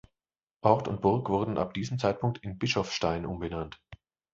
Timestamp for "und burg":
0.87-1.29